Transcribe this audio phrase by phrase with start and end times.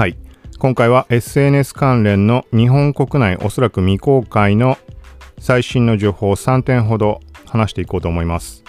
[0.00, 0.16] はい。
[0.58, 4.78] 今回は SNS 関連の日本国内おそらく未公開の
[5.38, 8.64] 最新の情報を3点ほど話していこうと思います。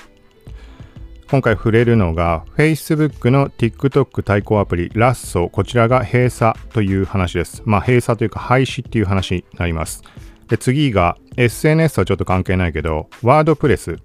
[1.30, 7.64] 今回触れるのが Facebook の TikTok 対抗アプリラッソこちらが閉鎖という話です。
[7.64, 10.04] まあ閉鎖というか廃止っていう話になります。
[10.50, 13.96] で次が SNS はちょっと関係ないけどワードプレス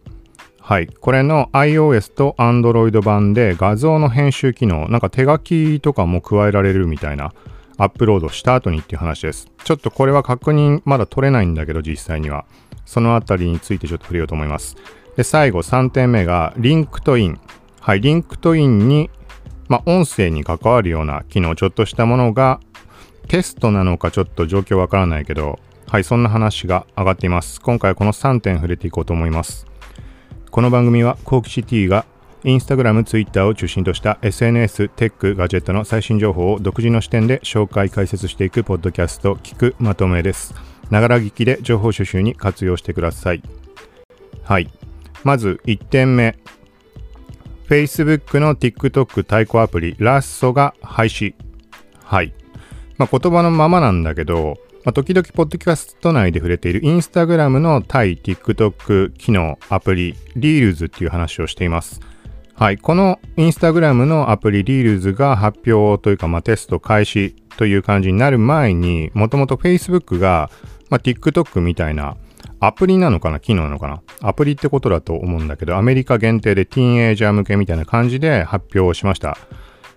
[0.66, 0.88] はい。
[0.88, 7.32] これの iOS と Android 版で画像の編集機能、なんか手書きとかも加えられるみたいな
[7.78, 9.48] アップロードした後にっていう話です。
[9.62, 12.46] ちょっとこれは確認まだ取れないんだけど実際には。
[12.84, 14.74] そのあたりについてちょっと触れようと思います。
[15.16, 17.38] で、最後3点目が LinkedIn。
[17.78, 18.00] はい。
[18.00, 19.08] LinkedIn に、
[19.68, 22.58] まあ、音声に関わるような機能、ちょっとしたものが
[23.28, 26.02] テストなのかちょっと状況わからないけど、はい。
[26.02, 27.60] そんな話が上がっています。
[27.60, 29.68] 今回はこの3点触れていこうと思います。
[30.56, 32.06] この番組はコーキシティが
[32.42, 40.54] インスタグラム、ツイッターを中心とした SNS、テック、ガジェットの最新情報を独自の視点で紹介、解説していくポッドキャスト、聞くまとめです。
[40.88, 43.42] ながら聞きで情報収集に活用してください。
[44.44, 44.70] はい。
[45.24, 46.38] まず1点目。
[47.68, 51.34] Facebook の TikTok 対抗アプリ、ラッソが廃止。
[52.02, 52.32] はい。
[52.96, 62.00] まあ、言葉のままなんだけど、まあ、時々ポッドキャスト内で触れているインスタグラムの対 TikTok 機能アプリ Reels っていう話をしています。
[62.54, 62.78] はい。
[62.78, 70.50] このインスタグラムのアプリ Reels が発表というか、まあ、テスト開始という感じになる前に、もともと Facebook が、
[70.88, 72.16] まあ、TikTok みたいな
[72.60, 79.36] アプリなのかな機能なのかなアプリってことだと思うんだけど、アメリカ限定でティーンエイジャー向けみたいな感じで発表しました。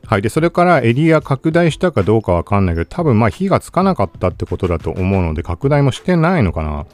[0.09, 0.23] はい。
[0.23, 6.87] で、それからエリア拡大したかどうかわかんないけど、多分まあ火がつかなかったってことだと思うので、拡大もしてないのかな。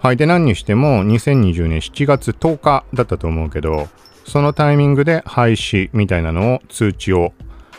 [0.00, 0.16] はい。
[0.16, 3.88] で、何にしても2020年7月10日だったと思うけど、
[4.24, 7.34] そのタイミングで廃止みたいなのを通知を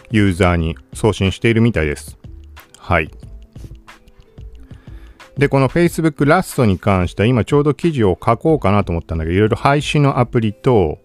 [0.10, 2.18] ユーザーに送信しているみたいです。
[2.78, 3.12] はい。
[5.38, 11.00] で、この Facebook ラストに関しては今ちょうど記事を書こうかなと思ったんだけど、いろいろ廃止のアプリと、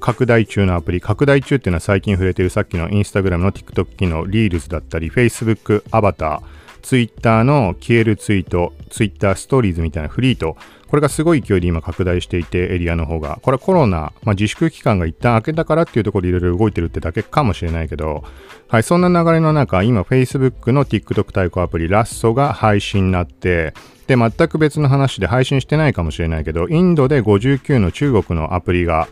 [0.00, 6.40] 拡大中のアプリ、拡大中っていうのは最近触れているさっきのインスタグラムの TikTok 機能、リールズだったり、Facebook アバター、
[6.82, 10.56] Twitter の消えるツイート、Twitter ストーリーズみたいなフリート、
[10.88, 13.38] これがすごい勢いで今拡大していて、エリアの方が。
[13.42, 18.24] これはコロナ、まあ、自粛期間が一旦明けたからっていうところでいろいろ動いてるってだけかもしれないけど、
[18.66, 23.72] はい、そんな流れの中、今 Facebook の TikTok 対抗アプリラッソが配信になって、
[24.08, 29.06] で、全く別の話で配信してないかもしれないけど、インドで59の中国のアプリが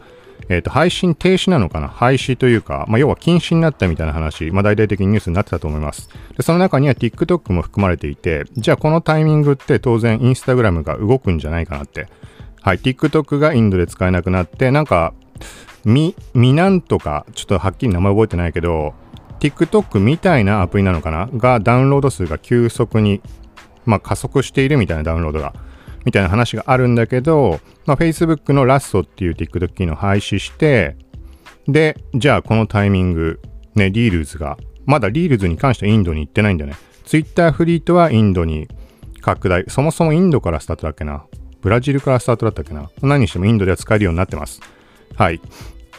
[0.48, 1.88] えっ、ー、と、配信停止なのかな？
[1.88, 6.08] 廃止というか、まあ、要は禁止になったみたいな話、まあ、大々的にニュースになってたと思います。
[6.36, 12.08] で、その中には TikTok も含まれていて、じゃあこのタイミングって当然 Instagram が動くんじゃないかなって。
[12.62, 15.12] はい、TikTok がインドで使えなくなって、なんか、
[15.84, 18.94] み、みなんとか、ちょっとはっきり名前覚えてないけど、
[19.40, 21.28] TikTok みたいなアプリなのかな？
[21.36, 23.20] がダウンロード数が急速に、
[23.86, 25.54] まあ、加速しているみたいなダウンロードが。
[26.08, 30.96] みたいな話があるんだけど、まあ、Facebook の Lasso っていう TikTok 機能を廃止して、
[31.66, 33.42] で、じゃあこのタイミング、
[33.74, 36.78] ね、 Reels が、まだ Reels に関してはインドに行ってないんだよね。
[37.04, 38.68] Twitter Fleets はインドに
[39.20, 39.66] 拡大。
[39.68, 41.26] そもそもインドからスタートだっけな？
[41.60, 42.88] ブラジルからスタートだったっけな？
[43.02, 44.62] 何にしてもインドでは使えるようになってます。
[45.14, 45.42] はい。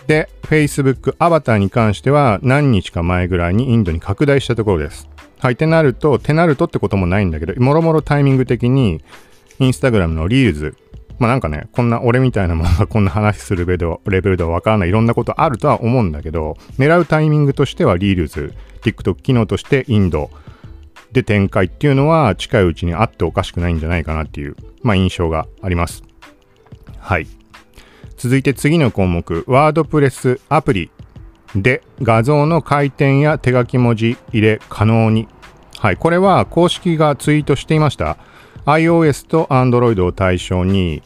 [0.08, 5.08] で、Facebook アバターに関しては何日か前ぐらいにインドに拡大したところです。
[5.38, 5.54] はい。
[5.54, 9.04] ってなると、てなるとってこともないんだけど、もろもろタイミング的に
[9.60, 10.76] インスタグラムの Reels。
[11.20, 20.30] まあなんかね、こんな俺みたいなものがこんな話するレベルレベルではわからないいろんなことあるとは思うんだけど、狙うタイミングとしては Reels、TikTok 機能としてインド
[21.12, 26.04] で展開っていうのは近いうちにあっておかしくないんじゃないかなっていう、まあ印象があります。
[26.98, 27.28] はい。
[28.16, 30.92] 続いて次の項目、ワードプレスアプリ
[31.56, 35.28] で画像の回転や手書き文字入れ可能に。
[35.80, 35.98] はい。
[35.98, 38.18] これは公式がツイートしていました。
[38.66, 41.02] iOS と Android を対象に、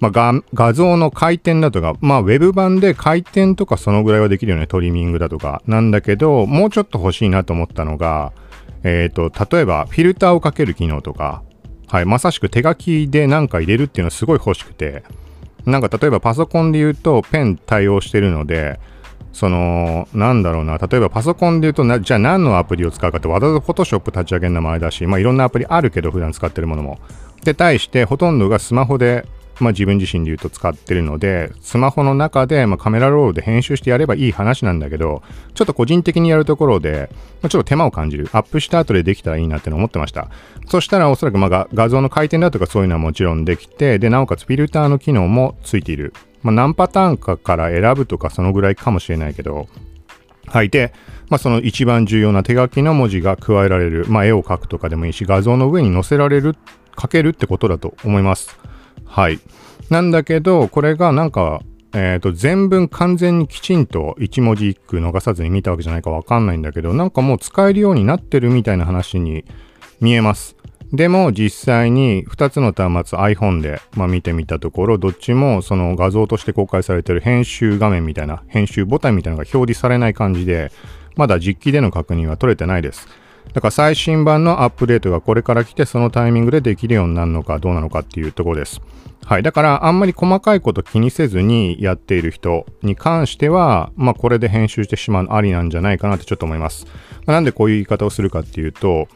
[0.00, 5.62] まあ、画像の回転だとか、まあ、ウェブ版で回転とかそのぐらいはできるよね、トリミングだとか。
[5.66, 8.32] なんだけど、もうちょっと欲しいなと思ったのが、
[8.82, 11.42] え、ー、と、例えば、フィルターをかける機能とか、
[11.86, 15.04] はい、まさしく手書きで何か入れるっていうのはすごい欲しくて、
[15.66, 18.80] なんか例えばパソコンで言うとペン対応してるので、
[19.32, 26.98] その、なんだろうな、例えばパソコンで言うとな、じゃあ何のアプリを使うかって、わざわざ Photoshop 立ち上げるのもあれだし、まあいろんなアプリあるけど、普段使ってるものも。
[27.44, 29.26] で、対してほとんどがスマホで、
[29.60, 35.22] まあ自分自身で言うと使ってるので、スマホの中で、まあ、カメラロールで編集してやればいい話なんだけど、
[35.54, 37.10] ちょっと個人的にやるところで、
[37.42, 38.28] まあ、ちょっと手間を感じる。
[38.32, 40.28] アップした後でできたらいいなっての思ってました。
[40.68, 46.12] そしたらおそらくまあ画像の回転だとかそういうのはもちろんできて、で、なおかつフィルターの機能もついている。
[46.42, 49.68] まあ、何パターンかから選ぶとかそのぐらいかもしれないけど、
[50.46, 50.68] はい。
[50.68, 50.92] で、
[51.30, 56.56] まあ、その一番重要な手書きの文字が加えられる、まあ、絵を描くとかでもいいし、画像の上に載せられる、
[57.00, 58.58] 書けるってことだと思います。
[59.06, 59.40] はい。
[59.88, 61.62] なんだけど、これがなんか、
[61.94, 69.44] えっ、ー、と、全文完全にきちんと一文字一句逃さずに見たわけじゃないかわかんないんだけど、なんかもう使えるようになってるみたいな話に
[70.00, 70.56] 見えます。
[70.92, 80.70] でも実際に2つの端末 iPhone で、まあ、見てみたところ、どっちもその画像として公開されてる編集画面みたいな、編集ボタンみたいなのが表示されない感じで、
[81.16, 83.08] まだ実機での確認は取れてないです。
[83.54, 88.80] だから最新版のアップデートがこれから来てそのタイミングでできるようになるのかどうなのかっていうところです。
[89.24, 89.42] はい。
[89.42, 96.86] だからあんまり細かいこと気にせずにやっている人に関しては、まあこれで編集してしまうのありなんじゃないかなってちょっと思います。
[97.26, 99.08] まあ、なんでこういう言い方をするかっていうと、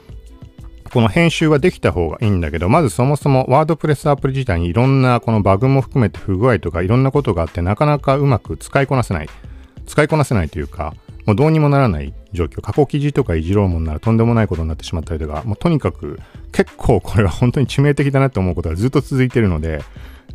[0.93, 9.29] この編集はできた方がいいんだけど、まずそもそもワードプレスアプリ自体にいろんなこのバグも含めて不具合とかいろんなことがあってなかなかうまく使いこなせない。
[9.87, 10.94] 使いこなせないというか、
[11.27, 12.61] もうどうにもならない状況。
[12.61, 16.21] 過去記事とかいじろうもんならとんでもないことになってしまったりとか、もうとにかく
[16.53, 19.82] 結構これは本当に致命的だなって思うことがずっと続いてるので、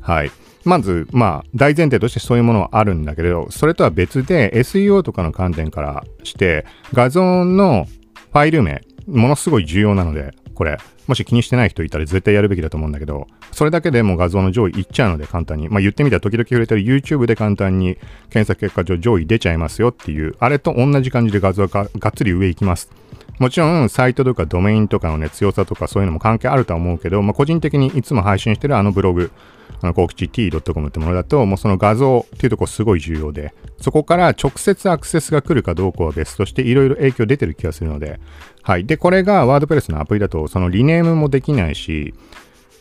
[0.01, 0.31] はい。
[0.63, 7.87] まず、まあ、大前提としてそういうものはあるんだけれど、それとは別で SEO とかの観点からして、画像の
[8.31, 10.77] ファイル名、ものすごい重要なので、これ。
[11.07, 15.69] もし気にしてない人いたら絶対やるべきだと思うんだけど、それだけでも画像の上位いっちゃうので簡単に。
[15.69, 17.97] まあ言ってみたら時々触れてる YouTube で簡単に
[18.29, 22.91] 検索結果上上位出ちゃいますよっていう、あれと同じ感じで画像ががっつり上行きます。
[23.39, 29.31] もちろん、サイトとかドメインとかのね、強さとかそういうのも関係あるとは思うけど、まあ個人的にいつも配信してるあのブログ、
[29.81, 38.19] あの、幸吉 t.com ってものだと、もうその画像っていうとこすごい重要で、そこから直接アクセスが来るかどうかは別として、いろいろ影響出てる気がするので、
[38.61, 38.85] はい。
[38.85, 42.13] で、これがワードプレスのアプリだと、そのリネームもできないし、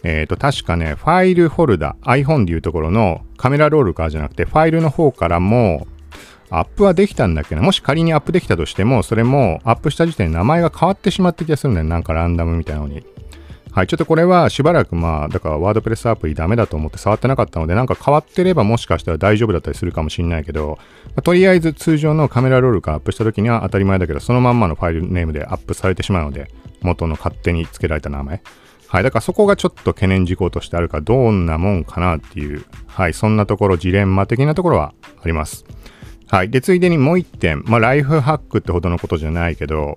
[0.02, 5.86] えっ、ー、と、確かね、ファイルホルダ、iPhone でいうところのカメラロールからじゃなくて、ファイルの方からも、
[6.52, 11.86] アップはできたんだけど、もし仮にアップできたとしても、それもアップした時点で名前が変わってしまった気がするんだよ。
[11.86, 13.04] なんかランダムみたいなのに。
[13.72, 26.50] はい、ちょっとこれはしばらくまあ、だからワードプレスアプリダメだと思って触ってなかったので、なんか変わってればもしかしたら大丈夫だったりするかもしれないけど、まあ、とりあえず通常のカメラロールからアップした時には当たり前だけど、そのまんまのファイルネームでアップされてしまうので、
[26.80, 28.42] 元の勝手に付けられた名前。
[28.88, 35.64] はい、だからそこがちょっと懸念事項としてあるか、どんなもんかなっていう、はい、そんなところ、ジレンマ的なところはあります。
[36.26, 36.50] はい。
[36.50, 39.94] で、ついでにもう一点、まあ、ライフハックってほどのことじゃないけど、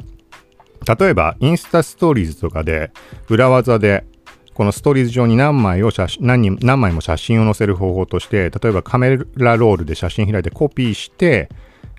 [0.85, 2.91] 例えば、インスタストーリーズとかで、
[3.29, 4.05] 裏技で、
[4.53, 11.49] このストーリーズ上に何枚を写真何何枚も写真を載せる方法として、例えばカメラロールで写真開いてコピーして、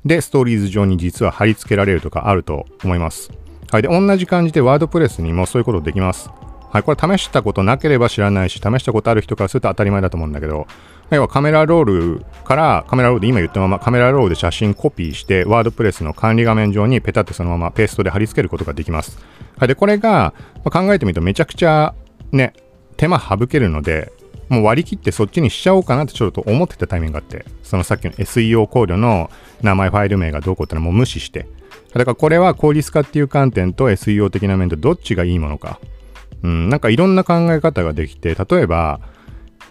[0.05, 3.31] で、ストーリーズ上に実は貼り付けられるとかあると思います。
[3.71, 3.83] はい。
[3.83, 6.31] で、同じ感じでワードプレスにもそういうことできます。
[6.75, 6.83] はい。
[6.83, 10.67] これ試したことなければ知らないし、試したことある人からすると当たり前だと思うんだけど、
[11.11, 19.19] 要はカメラロールからカメラロールで今言ったままカメラロールで写真コピーしてワードプレスの管理画面上にペタってそのままペーストで貼り付けることができます。
[19.57, 19.69] はい。
[19.69, 20.35] で、これが、
[20.65, 21.95] ま考えてみるとめちゃくちゃ
[22.33, 22.55] ね、
[22.97, 24.11] 手間省けるので、
[24.49, 29.31] もう割り切ってそっちにしちゃおうかなってちょっと思ってたタイミングがあって、そのさっきの SEO 考慮の
[29.63, 31.47] 名前ファイル名がどうこうってのはもう無視して、
[31.93, 35.79] だからこれは効率化っていう観点と SEO 的な面とどっちがいいものか。
[36.45, 39.01] うん、なんかいろんな考え方ができて、例えば、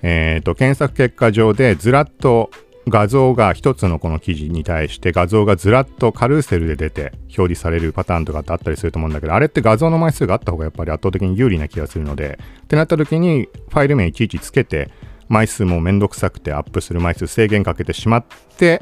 [0.02, 2.50] えっ、ー、と、検索結果上でずらっと
[2.90, 14.90] 画像が一つのこの記事に対して画像がずらっとカルーセルで出て表示されるパターンとかってあったりすると思うんだけど、あれって画像の枚数があった方がやっぱり圧倒的に有利な気がするので、ってなった時にファイル名いちいちつけて、
[15.30, 18.26] 枚数もめんどくさくてアップする枚数制限かけてしまっ
[18.58, 18.82] て、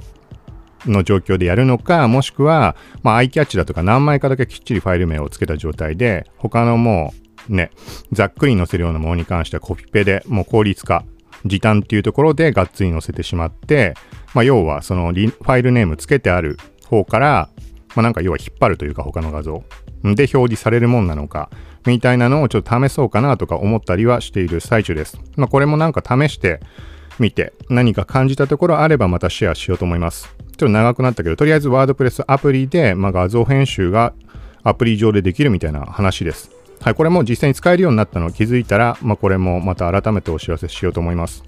[0.86, 7.72] の状況でやるのか、もしくは、まあ、アイキャッチだとか何枚かだけきっちりファイル名をつけた状態で、他のもう、ね、
[8.12, 11.04] ざっくり載せるようなものに関してはコピペでもう効率化
[11.46, 13.96] 時短っていうところでがっつり載せてしまって、
[14.34, 17.50] まあ、要はそのファイルネームつけてある方から、
[17.96, 19.64] まあ、なんか要は引っ張るというか他の画像
[20.04, 21.50] で表示されるもんなのか
[21.86, 25.20] みたいなのをちょっと試そうかなとか思ったりはしている最中です。
[25.36, 26.60] まあ、これもなんか試して
[27.20, 30.36] みて何か感じたところあればまたシェアしようと思います。
[30.58, 34.14] ちょっと長くなったけど、とりあえずワードプレスアプリで、まあ、画像編集が
[34.64, 36.61] アプリ上でできるみたいな話です。
[36.82, 41.44] はい、これも実際に使えるようになったのを気づいたら、まあ、これもまた改めてお知らせしようと思います。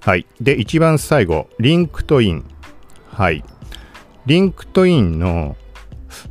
[0.00, 0.26] はい。
[0.40, 2.44] で、一番最後、 LinkedIn。
[3.08, 3.44] はい。
[4.26, 5.56] LinkedIn の、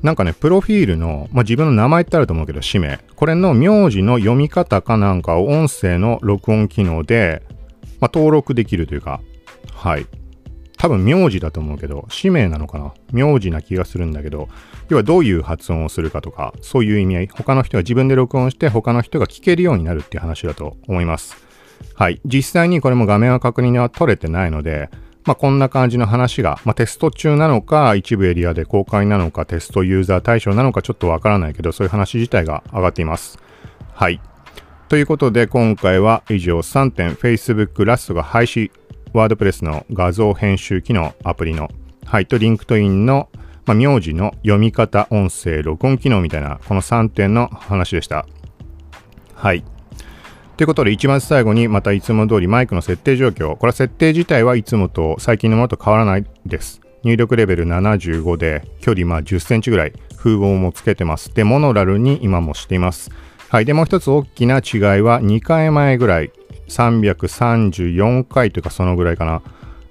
[0.02, 3.00] なんかね、プロフィールの、まあ、自分の名前ってあると思うけど、氏名。
[3.16, 7.44] これの名字の読み方かなんかを音声の録音機能で、
[8.02, 9.22] まあ、登録できるというか、
[9.74, 10.06] はい。
[10.84, 12.94] 多分名字だと思うけど、氏名なのかな？
[13.14, 14.50] 名字な気がするんだけど、
[14.90, 21.38] 要はどういう発音をするかとか、そういう意味合い、他の人が自分で録音して他の人が聞けるようになるっていう話だと思います。
[21.96, 22.20] はい。
[22.26, 24.90] 実際にこれも画面は確認は取れてないので、
[25.24, 33.40] まあ、こんな感じの話が、まあ、テスト中なのか、一部エリアで公開なのか、テストユーザー対象なのかちょっとわからないけど、そういう話自体が上がっています。
[33.94, 34.20] はい。
[34.90, 38.70] ということで、今回は以上3点、Facebook ラストが廃止、
[39.14, 41.70] ワードプレスの画像編集機能アプリの、
[42.06, 43.30] はい、と LinkedIn の、
[43.66, 48.26] まあ、名字の読み方、音声、録音機能みたいな、この3点の話でした。
[49.36, 49.64] はい。
[50.58, 53.56] ということで、一番最後にまたいつも通りマイクの設定状況。
[53.56, 56.82] これは設定自体はいつもと最近のものと変わらないです。
[57.04, 61.34] 入力レベル75で、距離まあ10センチぐらい、風防もつけてます。
[61.34, 63.12] で、モノラルに今もしています。
[63.54, 63.66] はい。
[63.66, 66.32] で、もう一つ大きな違いは、2回前ぐらい、
[66.70, 69.44] 334回というかそのぐらいかな。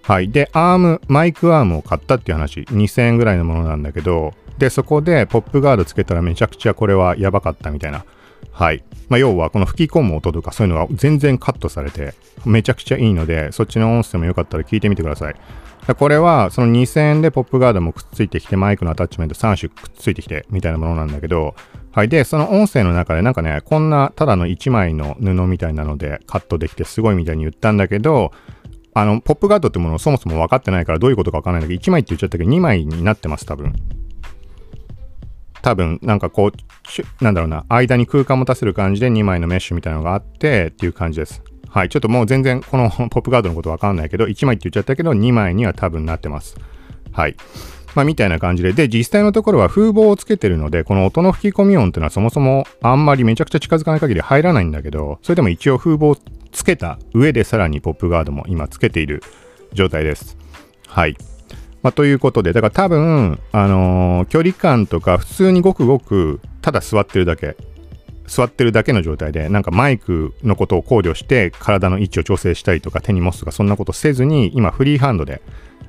[0.02, 0.30] はい。
[0.32, 8.04] で、アーム、マイクアームを買ったっていう話、2000円ぐらいのものなんだけど、で、そこでポップガードつけたらめちゃくちゃこれはやばかったみたいな。
[8.50, 8.82] はい。
[9.08, 12.14] まあ、要はこの吹き込む音とかそういうのが全然カットされて
[12.44, 15.36] めちゃくちゃいいのでそっちの音声もよかったら聞いてみてください。
[15.98, 21.54] これはその2000円でポップガードもくっついてきてマイクのアタッチメント3種くっついてきてみたいなものなんだけど
[21.92, 22.08] はい。
[22.08, 28.32] で、その音声の中でなんかね、こんなただの1枚の布みたいなのでカットできてすごいみたいに言ったんだけど、
[28.94, 33.74] あの、ポップガードってものをそもそも分かってないからどういうことか分かんないんだけど、1枚って言っちゃったけど2枚になってます、多分。
[35.60, 41.42] 多分、なんかこう、なんだろうな、間に空間持たせる感じで2枚のメッシュみたいなのがあってっていう感じです。
[41.72, 41.88] はい。
[41.88, 46.56] ちょっともう全然この ポップガードのことわかんないけど、1枚って言っちゃったけど、2枚には多分なってます。
[47.12, 47.36] はい。
[47.94, 48.72] まあ、みたいな感じで。
[48.72, 56.16] で、実際のところは風防をつけてるので、この音の吹き込み音っていうのはそもそもあんまりめちゃくちゃ近づかない限り入らないんだけど、それでも一応風防を
[56.52, 59.22] つけた上でさらにポップガードも今つけている
[59.72, 60.36] 状態です。
[60.86, 61.16] はい。
[61.82, 67.56] まあ、ということで、だから多分、あのー、距離感とか普通にごくごくただ座ってるだけ、
[68.26, 75.42] 座ってるだけの状態で、なんかマイクのことを考慮して体の位置を調整したりとか手に持つとかそんなことせずに、今フリーハンドで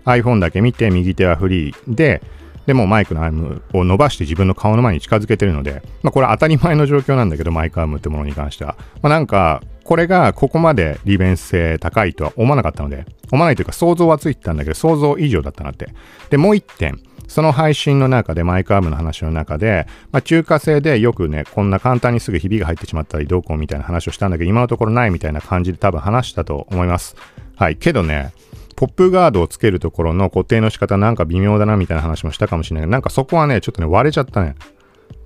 [0.05, 2.21] iPhone だけ見て右手はフリーで、
[2.65, 8.77] でもマイクのアームを伸ばして自分の顔の前に近づけてるので、まあこれ当たり前の状況なんだけど、マイクアームってものに関しては。
[9.01, 15.89] まあなんか、これがここまで利便性高いとは思わなかったので、思わないというか想像はついてたんだけど、想像以上だったなって。
[16.29, 16.99] で、もう一点。
[17.33, 27.15] その配信の中で、マイクアームの話の中で、まあ、中華製でよくね、こんな簡単にすぐひびが入ってしまったり、どうこうみたいな話をしたんだけど、今のところないみたいな感じで多分話したと思います。
[27.55, 27.77] はい。
[27.77, 28.33] けどね、
[28.75, 34.53] ポップガードをつけるところの固定の仕方なんか微妙だなみたいな話もしたかもしれないけど、なんかそこはね、ちょっとね、割れちゃったね。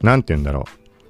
[0.02, 0.64] なんて言うんだろ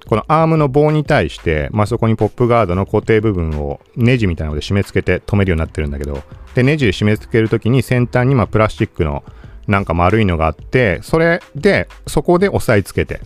[0.04, 0.08] う。
[0.08, 6.24] このアームの棒に対して、まあ、そこにポップガードの固定部分をネジみたいなので締め付けて止めるようになってるんだけど、
[6.56, 9.22] で、ネジで締め付けるときに先端にまプラスチックの
[9.68, 13.20] なんか丸いのがあって、それで、そこで押さえつけて、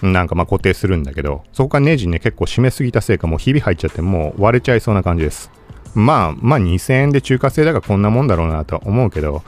[0.00, 5.50] なんかま固定するんだけど、そこからネジね結構締めすぎたせいかもうひび入っちゃってもう割れちゃいそうな感じです。
[5.94, 9.42] まあ、まあ2000円で中華製だからこんなもんだろうなとは思うけど、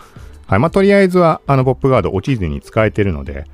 [0.49, 3.45] はい、まあとりあえずはあのポップガード落ちずに使えてるので、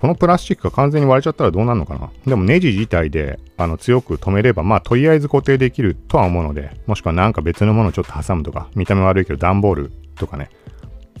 [0.00, 10.48] このプラスチックが完全に割れちゃったらどうなるのかなでもネジ自体であの強く止めれば、まあとりあえず固定できるとは思うので、もしくはなんか別のものをちょっと挟むとか、見た目悪いけど段ボールとかね。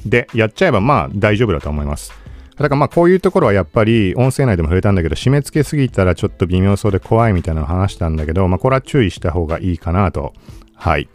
[0.08, 2.12] で、やっちゃえばまあ大丈夫だと思います。
[2.56, 10.32] だからまあこういうところはやっぱり音声内でも触れたんだけど、締め付けすぎたらちょっと微妙そうで怖いみたいなのを話したんだけど、まあこれは注意した方がいいかなと。
[10.74, 11.08] はい。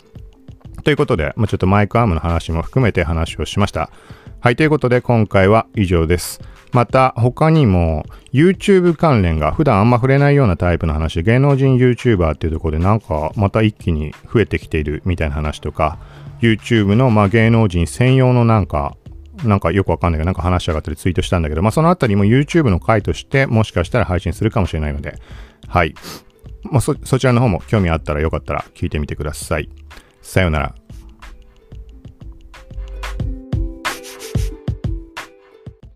[0.84, 3.90] ということで、まあ、ちょっとマイクアームの話も含めて話をしました。
[4.40, 6.42] はい、ということで今回は以上です。
[6.72, 16.00] また他にも YouTube 関連が普段あんま触れないようなタイプの話、芸能人 YouTuber っていうところでなんかまた一気に増えてきているみたいな話とか、
[16.42, 18.98] YouTube のまあ芸能人専用のなんか、
[19.44, 25.16] なんかよくわかんないけどなんか話し上がったりツイートしたんだけど、まあそのあたりも YouTube の回としてもしかしたら配信するかもしれないので、
[25.68, 25.96] はい。
[26.64, 29.70] まあそ、そちらの方も興味あったらよかったら聞いてみてください。
[30.22, 30.76] さようなら。